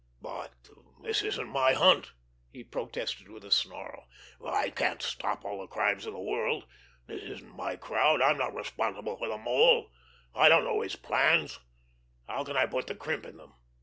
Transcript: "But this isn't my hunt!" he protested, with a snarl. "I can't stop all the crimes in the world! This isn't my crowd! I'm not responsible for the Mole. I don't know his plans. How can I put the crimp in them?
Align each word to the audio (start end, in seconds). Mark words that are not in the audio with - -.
"But 0.19 0.53
this 1.03 1.21
isn't 1.21 1.49
my 1.49 1.73
hunt!" 1.73 2.13
he 2.51 2.63
protested, 2.63 3.29
with 3.29 3.45
a 3.45 3.51
snarl. 3.51 4.07
"I 4.43 4.71
can't 4.71 4.99
stop 4.99 5.45
all 5.45 5.61
the 5.61 5.67
crimes 5.67 6.07
in 6.07 6.13
the 6.13 6.19
world! 6.19 6.65
This 7.05 7.21
isn't 7.21 7.55
my 7.55 7.75
crowd! 7.75 8.19
I'm 8.19 8.39
not 8.39 8.55
responsible 8.55 9.15
for 9.17 9.27
the 9.27 9.37
Mole. 9.37 9.91
I 10.33 10.49
don't 10.49 10.63
know 10.63 10.81
his 10.81 10.95
plans. 10.95 11.59
How 12.27 12.43
can 12.43 12.57
I 12.57 12.65
put 12.65 12.87
the 12.87 12.95
crimp 12.95 13.27
in 13.27 13.37
them? 13.37 13.53